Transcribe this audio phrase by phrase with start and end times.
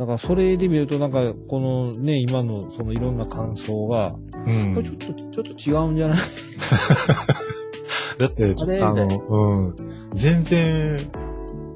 [0.00, 4.14] だからそれで見ると、なんか、このね、今のそのいろんな感想が、
[4.46, 5.50] うんこれちょっと、ちょっと
[5.84, 6.18] 違うんじゃない？
[8.18, 9.74] だって、あれあの、うん。
[10.14, 10.96] 全然、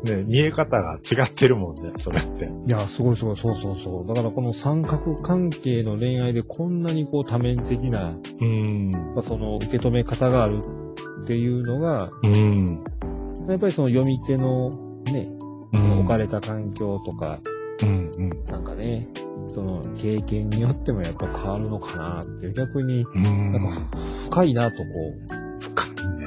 [0.05, 2.51] ね、見え方が違ってるもんね、それって。
[2.67, 4.09] いや、すごいすごい、そうそうそう。
[4.09, 8.91] だからこの三角関係の恋愛でこんなにこう多面的な、うん。
[8.91, 10.61] まあその受け止め方がある
[11.25, 12.83] っていうのが、うん。
[13.49, 14.71] やっぱりその読み手の
[15.05, 15.29] ね、
[15.75, 16.19] うその置かん。
[16.21, 17.41] れた環境とか、
[17.83, 18.11] うん。
[18.17, 18.45] うん。
[18.47, 19.09] なんかね、
[19.49, 23.53] その経験によってもやっぱ変わるのかなっていう、逆にうん。
[23.53, 23.99] なんか
[24.31, 24.85] 深いなとこ
[25.61, 26.27] 深いね。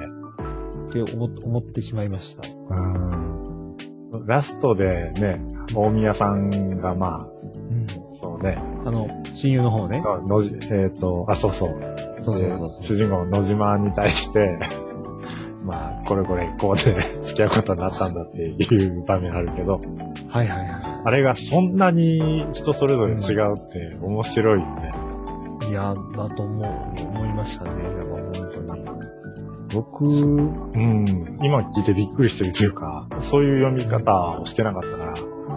[0.88, 2.48] う、って思思ってしまいました。
[2.76, 4.26] うん。
[4.26, 5.42] ラストでね、
[5.74, 7.30] 大宮さんがまあ、
[7.70, 7.88] うん。
[8.20, 10.02] そうね、あの、親友の方ね。
[10.02, 11.70] のじ、えっ、と、あ、そうそう。
[12.22, 12.70] そうそうそうでそう。
[12.84, 14.60] 主人公の野島に対して、
[15.64, 19.80] まあ、これこれこうで付き合うことになったんだっていう場面あるけど、
[20.30, 20.77] はいはいは
[21.08, 24.92] あれがそんなに人それぞれ違うって面白いよね。
[25.66, 25.72] い。
[25.72, 27.82] いや、だと思う、思いましたね。
[27.98, 28.34] だから本
[28.68, 28.84] 当に。
[29.74, 35.14] 僕、うん、今聞いてびっくりしてるというか、そういう読み方をしてなかったから、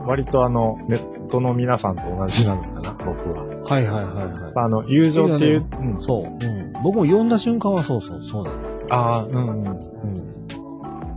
[0.06, 3.44] 割とあの、ネットの皆さんと同じなのかな、僕は。
[3.64, 4.52] はいはいはいはい。
[4.54, 6.46] あの、友情っていう、いいうん、そう。
[6.46, 6.72] うん。
[6.84, 8.52] 僕も読んだ瞬間はそうそう、そうだ。
[8.90, 9.66] ああ、うん、うん。
[9.66, 9.76] うん。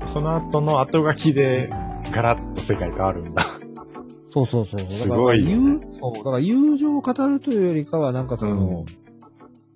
[0.08, 1.70] その後の後書きで、
[2.12, 3.53] ガラッと世界変わるんだ。
[4.34, 4.92] そうそうそう。
[4.92, 6.14] すごいよね友そう。
[6.16, 9.04] だから友情を語るというよりかは、なんかその、うん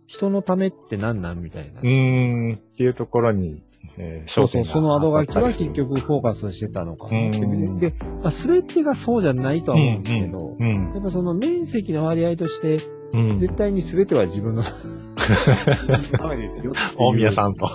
[0.07, 1.81] 人のためって何なんみたいな。
[1.81, 3.61] うーん、っていうところに、
[3.97, 12.79] えー、そうそう、その後書きは結局フォーカスしてたのかなってうんで、まあ、全てがそうじゃないとは思うんですけど、うん、やっぱその面積の割合として、
[13.13, 13.37] うん。
[13.37, 14.63] 絶対に全ては自分の
[16.17, 16.73] ためですよ。
[16.97, 17.33] 大宮ん。
[17.33, 17.69] さんと。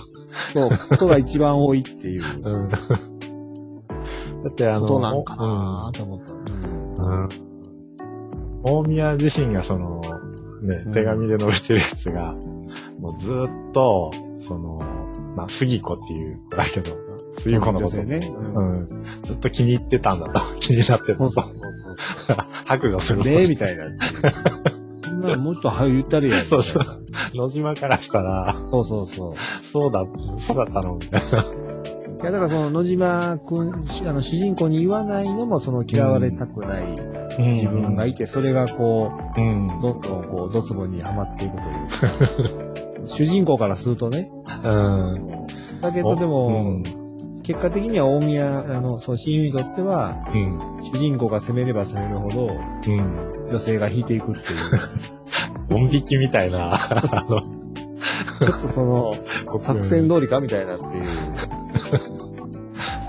[0.52, 2.68] そう、ことが一番多いっていううん。
[2.72, 2.78] だ
[4.50, 6.41] ってあの、ことなんかなと思った。
[8.64, 10.00] 大宮自身がその、
[10.62, 12.34] ねう、ん手紙で述べてるやつが、
[13.00, 14.10] もうずーっと、
[14.42, 14.78] その、
[15.36, 16.96] まあ、杉子っていう子だけど、
[17.38, 18.16] 杉子のこと、ね。
[18.18, 18.88] ううんん。
[19.22, 20.40] ずっと気に入ってたんだと。
[20.60, 21.30] 気になってたと。
[21.30, 21.72] そうそうそう
[22.26, 22.36] そう。
[22.66, 23.84] 白状するねえ、みたいな。
[25.02, 26.44] そんなのもっと早言ったるやん。
[26.46, 26.84] そうそう
[27.34, 29.64] 野島からしたら、そうそうそう。
[29.64, 30.04] そうだ、
[30.38, 31.44] そうだったのみたいな。
[32.22, 36.84] いや、だからその野島くん、しあの、主人公に言わないのも、その嫌われたくない
[37.54, 39.66] 自分がいて、それがこう、うん。
[39.80, 43.06] どんどんこう、ドツボにはまっていくというか。
[43.06, 44.30] 主人公からするとね。
[44.62, 45.80] うん。
[45.80, 46.82] だけどでも、うん。
[47.42, 50.58] 結果的には大宮、あの、その親友にとっては、うん。
[50.80, 52.90] 主人公が攻めれば攻めるほど、う
[53.48, 53.48] ん。
[53.50, 54.46] 女性が引いていくっていう。
[55.68, 56.88] ドン引きみたいな、
[58.40, 59.12] ちょっとその、
[59.58, 61.61] 作戦通りかみたいなっていう。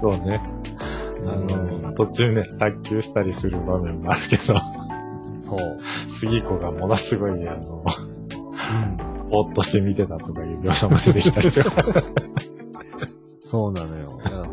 [0.03, 0.43] そうね。
[1.25, 4.43] あの、途中ね、卓球したりする場面もあるけど、
[5.39, 5.79] そう。
[6.19, 9.29] 杉子がものすごい、あの、うん。
[9.29, 12.03] ぼーっとして見てたとかいう描写も出てきたりとか。
[13.39, 14.09] そうなのよ。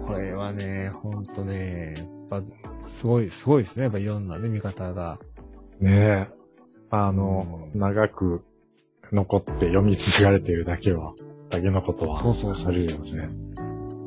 [0.06, 2.42] これはね、ほんとね、やっぱ、
[2.84, 3.84] すごい、すごいですね。
[3.84, 5.18] やっぱいろんなね、見方が。
[5.80, 6.28] ねえ。
[6.90, 8.44] あの、長く
[9.10, 11.12] 残って読み継がれているだけは、
[11.48, 12.68] だけのことはそうそうそう。
[12.68, 13.49] あるよね。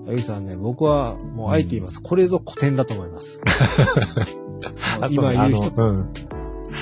[0.07, 2.01] ゆいさんね、僕はもうあえて言います。
[2.01, 3.41] これぞ古典だと思います。
[5.09, 6.13] 今いる人、うん。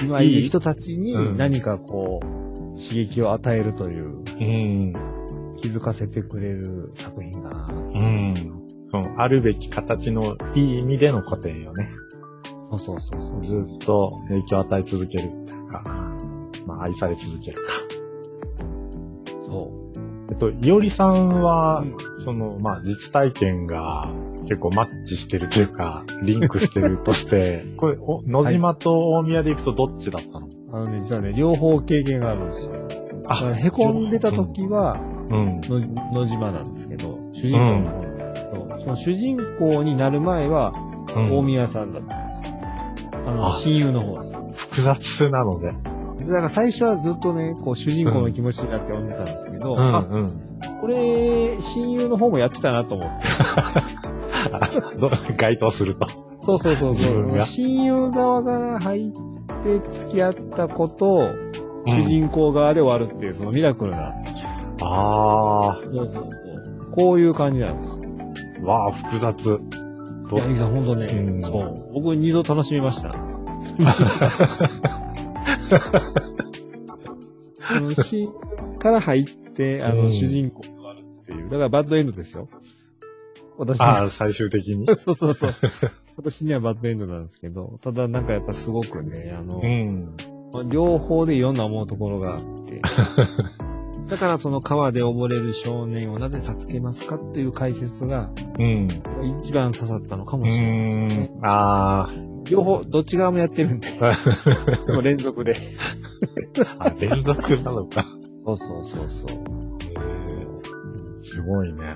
[0.04, 2.26] 今いる人たちにうん何かこう、
[2.78, 4.94] 刺激を与えるという、うん。
[5.58, 7.68] 気づかせてくれる作品だな。
[7.72, 8.34] うん。
[8.90, 11.90] その、あるべき形のいい意味での古典よね。
[12.72, 13.44] そうそうそうそう。
[13.44, 15.30] ずっと影響を与え続ける
[15.70, 15.84] か、
[16.66, 18.01] まあ愛され続けるか。
[20.42, 22.22] と、いおりさんは、う。
[22.22, 24.12] その、まあ実体験が
[24.44, 32.74] 結構マッチしてるというか、リンクしてるとして、 これ、お野島と大宮で行くとどっちだったの、あのね、実はね、両方経験があるんですよ。
[33.24, 35.62] だからへこんでた時は、うん。
[35.62, 42.58] の野島なんですけど、主人公なんですけど、その主人公になる前は、うん大宮さんだったんですよ。
[43.28, 44.34] あの、あ親友の方です。
[44.56, 45.74] 複雑なので。
[46.28, 50.28] だから最初はずっとね、こう主人公の気持ちになって読んでたんですけど、うんあ、うん。
[50.82, 53.28] これ、親友の方もやってたなと思って。
[55.00, 56.08] ど該当すると。
[56.40, 57.40] そうそうそうそう。
[57.40, 59.12] 親友側から入っ
[59.64, 61.30] て付き合ったことを、
[61.86, 64.14] 主人公側で終わるっていう、そのミラクルな。
[64.84, 66.30] あそうそうそう
[66.96, 68.00] こういう感じなんです。
[68.64, 69.60] あ、わあ、複雑。
[70.34, 71.94] いや、いさん、ほんとね、うんそう。
[71.94, 73.14] 僕二度楽しみました。
[77.64, 81.50] あの、シーンから入って、あの、うん主人公になるっていう。
[81.50, 82.50] だからバッドエンドですよ。
[83.58, 84.88] 私ああ、最終的に。
[84.98, 85.56] そうそうそう。
[86.18, 90.16] 私にはバッドエンドなんですけど、ただなんかやっぱすごくね、あの、うん。
[90.54, 92.82] まあ両方でいろんな思うところがあって、
[94.12, 98.30] だからその川で溺れる少年をなぜ助けますかっていう解説が
[98.60, 98.90] うん。
[99.40, 101.32] 一番刺さったのかもうしれないですね。
[101.34, 101.40] ん。
[101.44, 102.10] あ
[102.44, 105.56] 両方、どっち側もやってるんで、ーもう連続で。
[106.78, 106.90] あ。
[107.00, 108.06] 連続なのか。
[108.46, 109.30] そうそうそうそう。
[111.22, 111.96] すごいね。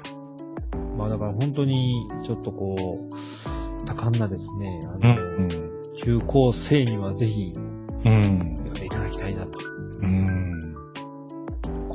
[0.97, 5.13] まあだから本当にちょっとこう、多感なですね、あうの、
[5.47, 5.49] ん。
[5.97, 7.51] 中高生にはぜひ
[8.05, 8.55] うん。
[8.55, 9.59] 読んでいただきたいなと。
[10.01, 10.54] うん。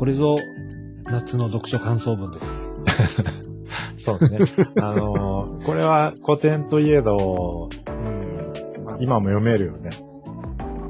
[0.00, 0.36] これぞ
[1.04, 2.72] 夏の読書感想文です。
[4.00, 4.38] そうね。
[4.80, 9.02] あのーこれは古典といえど、うん。
[9.02, 9.90] 今も読めるよね。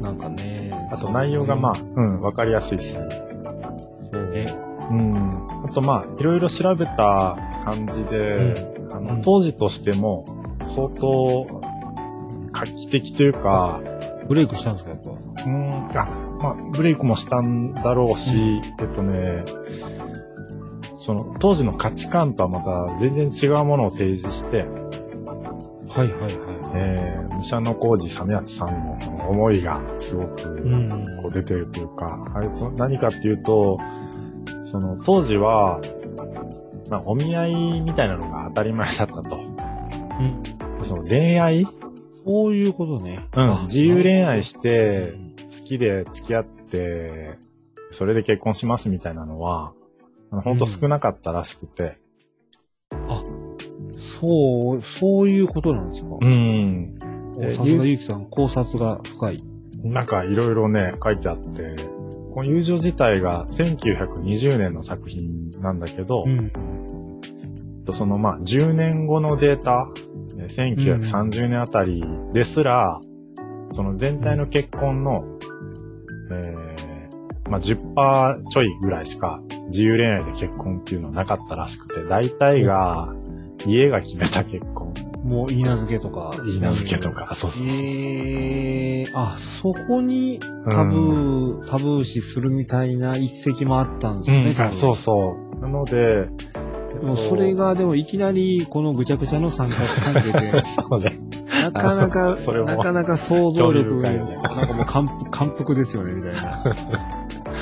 [0.00, 0.70] なんかね。
[0.92, 2.96] あと内容がまあ、うん、わかりやすいし。
[4.12, 4.46] そうね。
[4.92, 5.46] うん。
[5.64, 8.54] あとまあ、いろいろ調べた感じで、
[8.92, 10.24] あの、うん当時としても、
[10.68, 11.60] 相当、
[12.52, 13.80] 画期的というか、
[14.28, 15.10] ブレイクしたんですか、やっぱ。
[15.46, 19.44] うん、あ、まあ、ブレイクもしたんだろうし、えっとね、
[20.98, 30.42] その、当時の価値観とはまた全然違うものを提示して、はいはいはえー、武者の工事実篤さんの思いがすごく。
[31.22, 33.78] こう出てるというか、あれと何かっていうと、
[34.70, 35.80] その当時は、
[36.90, 39.36] まあ、お見合いみたいなのが当たり前だったと。
[39.36, 39.42] う
[40.82, 40.84] ん。
[40.84, 41.66] その恋愛？
[42.24, 43.26] そういうことね。
[43.34, 45.14] うん、自由恋愛しうて、
[45.76, 47.38] きで付き合って、
[47.92, 49.72] それで結婚しますみたいなのは、
[50.30, 51.98] ほんと少なかったらしくて。
[53.96, 56.08] そう、そういうことなんですか？
[56.20, 56.98] うん。
[57.36, 59.42] おさすがゆうきさん、考察が深い。
[59.82, 61.76] なんかいろいろね、書いてあって、
[62.34, 66.50] この友情自体が1920年の作品なんだけど、ん。
[67.84, 69.88] とそのまあ10年後のデータ、
[70.38, 72.02] えー1930年あたり
[72.32, 73.00] ですら、
[73.72, 75.24] その全体の結婚の、
[76.32, 77.00] えー
[77.50, 83.12] まあ10%ちょいぐらいしか自由恋愛で結婚っていうのはなかったらしくて、大体が
[83.66, 84.94] 家が決めた結婚、
[85.24, 86.32] もう、言い名付けとか。
[86.46, 87.66] 言い名付けとか、そうそうそう。
[87.68, 90.38] ええあ、そこに
[90.70, 94.38] タブー、タブー視するみたいな一石もあったんですね。
[94.48, 95.60] うん、多分あそうそう。
[95.60, 96.28] なので、
[96.94, 101.20] でもそれが、でもいきなりこのぐちゃぐちゃの三角関係で、 そうね。
[101.62, 102.36] なかなか、
[102.66, 106.64] なかなか想像力、興味深いよねなんかもう感服感服ですよね、みたいな。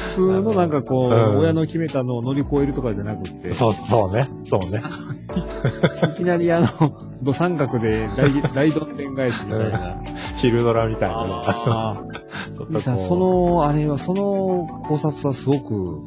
[0.08, 4.28] 普通のなんかこう、うん親の決めたのを乗り越えるとかじゃなくって、そうそうね。
[4.48, 4.82] そうね。
[6.14, 6.92] いきなりあの、
[7.22, 9.96] 土三角で大大どんでん返しみたいな。
[10.36, 11.42] 昼ドラみたいな。
[11.46, 12.02] あ
[12.46, 12.80] ちょっとこうあ。
[12.80, 16.02] さその、あれは、その考察はすごく、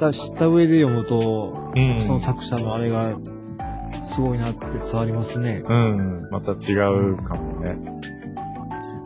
[0.00, 3.14] だ知った上で読むと、うんその作者のあれが、
[4.02, 5.62] すごいなって伝わりますね。
[5.68, 7.76] うん、また違うかもね。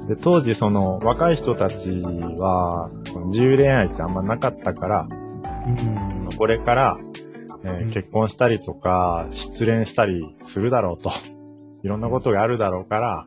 [0.08, 2.90] で、当時その若い人たちは、
[3.26, 6.36] 自由恋愛ってあんまなかったから、うん。
[6.36, 6.98] これから、
[7.64, 11.10] えーうん結婚したりとか、失恋したりするだろうと。
[11.84, 13.26] いろんなことがあるだろうから、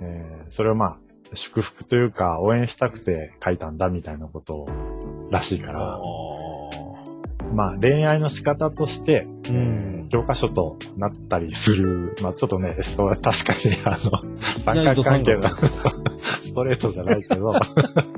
[0.00, 0.96] えーそれをまあ、
[1.34, 4.66] 祝福というか、応援したくて書いたんだみたいなこと
[5.30, 6.00] らしいから、
[7.54, 9.99] まあ恋愛の仕方として、うん。
[10.10, 12.16] 教科書となったりする。
[12.20, 14.20] まあちょっとね、そう、確かに、あの、
[14.64, 17.52] 三角関係どのストレートじゃないけど、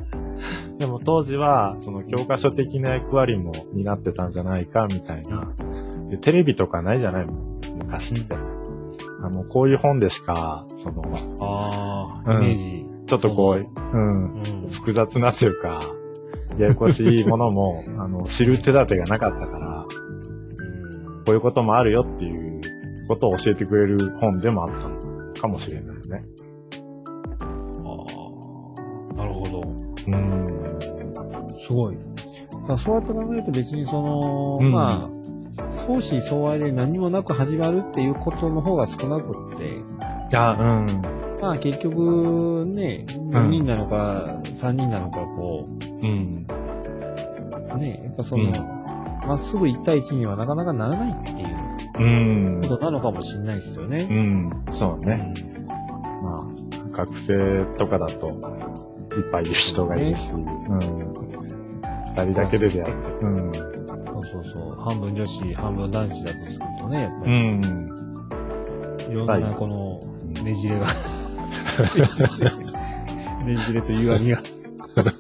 [0.79, 5.53] でも当時は、その教科書的な役割も担ってたんじゃないか、みたいな。
[6.11, 7.27] でテレビとかないじゃない
[7.77, 8.35] 昔って。
[8.35, 11.03] あの、こういう本でしか、その、
[11.41, 12.87] ああ、うんイメージ。
[13.07, 14.71] ちょっとこう、うん、うん。
[14.71, 15.81] 複雑なというか、
[16.59, 19.87] ややこしいものも、 あの、知る手立てがなかったから、
[21.25, 22.61] こういうこともあるよっていう
[23.09, 26.25] ことを教えてくれる本でもあったのかもしれないね。
[27.85, 29.63] ああ、なるほど。
[30.07, 30.47] うん。
[31.67, 31.97] すごい。
[32.69, 35.11] だそうやって考えると別にその、うんまあ、
[35.87, 41.03] 相思相愛で何もなく始まるっていうことの方が少なくって、あ、うん。
[41.41, 46.47] まあ結局ね、4人なのか3人なのかこうん。
[47.75, 48.82] う、ね、やっぱその、うん
[49.27, 51.49] まっすぐ1対1にはなかなかならないっていう
[51.99, 52.03] う
[52.59, 52.69] んこ。
[52.77, 54.05] となのかもしれないですようね。
[54.05, 54.51] ん。
[54.75, 55.33] そうね。
[56.23, 56.45] まあ、
[56.97, 58.33] 学生とかだと、い
[59.21, 60.45] っぱいいる人がいるし、うん。
[62.17, 63.25] 二人だけで出会って。
[63.25, 63.53] うん。
[63.53, 63.65] そう
[64.25, 64.77] そうそう。
[64.81, 67.61] 半分女子、半分男子だとするとね、やっぱり、うん。
[69.11, 70.01] いろんなこの
[70.43, 70.87] ねじれが、
[73.45, 74.41] ねじれと歪みが。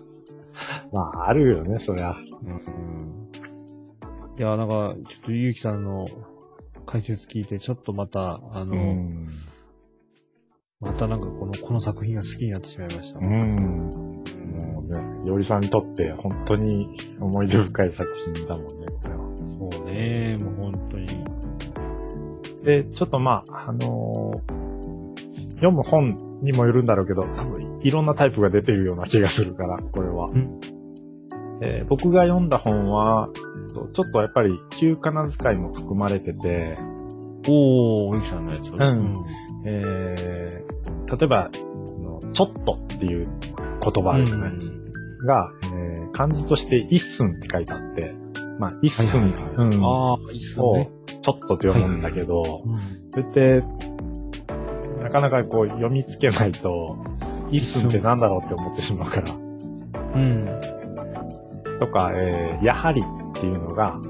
[0.92, 2.14] まあ、あるよね、そりゃ。
[4.38, 6.08] いや、なんか、ちょっとゆうきさんの
[6.86, 9.30] 解説聞いて、ちょっとまた、あの、うん。
[10.80, 13.18] またなんかこの、この作品が好きになってしまいました。
[13.18, 13.90] うん。
[14.62, 19.70] もうね、よりさんにとって本当に思い出深い作品だもんね、これは。
[19.70, 21.06] そうね、もう本当に。
[22.64, 24.62] で、ちょっとまあ、あのー
[25.62, 30.26] 読む本にもよるんだろうけど、多分いろんなタイプが出てるような気がするから、これは。
[30.26, 30.81] うん
[31.64, 33.28] えー僕が読んだ本は、
[33.92, 36.74] ちょっとやっぱり旧仮名遣いも含まれてて、
[37.48, 39.14] おー、ゆきさんのやつうん
[39.64, 41.50] えー例えば、
[42.32, 43.26] ちょっとっていう
[43.82, 44.50] 言葉あるよね。
[45.26, 48.14] が、えー漢字として一寸って書いてあって、
[48.58, 50.90] まあ、一寸、はいはいはいうん、ああ、いいっすよをね。
[51.22, 52.78] ちょっとって読むんだけど、うん
[53.12, 53.62] それって、
[55.02, 56.98] なかなかこう読みつけないと、
[57.50, 59.34] 一寸ってなんだろうって思ってしまうから。
[59.34, 60.48] うん。
[61.86, 64.00] とか、えーやはりっていうのが、は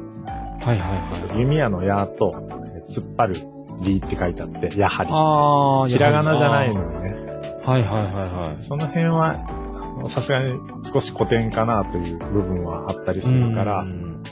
[0.65, 1.41] いはいはい。
[1.41, 3.37] 弓矢の矢と、えー突っ張る
[3.81, 5.09] りって書いてあって、やはり。
[5.13, 7.15] ああ、ひらがなじゃないのね。
[7.65, 8.65] ーはいはいはいはい。
[8.67, 9.47] その辺は、
[10.09, 10.59] さすがに
[10.93, 14.23] 少し古典かなという部分はあったりするからう、ん。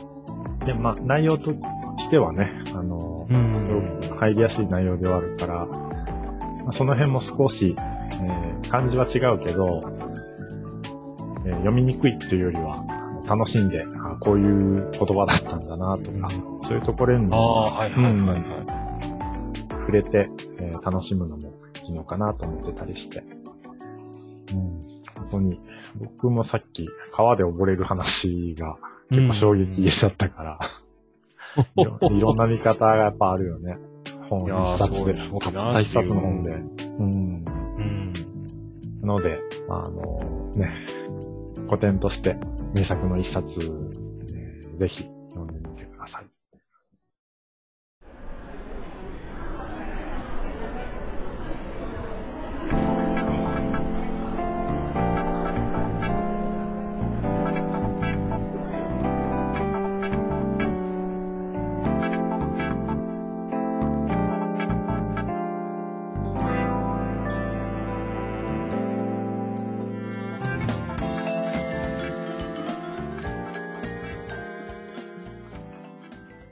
[0.67, 1.53] で、まあ、内容と
[1.99, 4.01] してはね、あの、うん。
[4.19, 9.81] 入りやすい内容ではあるから、まあその辺も少し、えー漢字は違うけど、
[11.47, 12.85] えー読みにくいというよりは、
[13.31, 16.29] 楽しんで、あこういう言葉だったんだなとか、
[16.65, 19.71] そういうところにああ、はいはいはいはい。
[19.71, 21.53] 触れて、えー楽しむのも
[21.87, 23.23] いいのかなと思ってたりして。
[24.53, 24.81] うん、
[25.15, 25.61] 本当に、
[26.01, 28.77] 僕もさっき川で溺れる話が
[29.11, 30.59] 結構衝撃だったから、
[31.77, 33.77] いろいろんな見方がやっぱあるよね。
[34.29, 36.51] 本一冊で、たっなた一冊の本で。
[36.51, 36.55] う
[37.03, 37.45] ん。
[37.79, 38.13] うん。
[39.03, 40.73] なので、あのね、
[41.69, 42.37] 古典として
[42.73, 43.61] 名作の一冊、
[44.79, 45.20] ぜひ。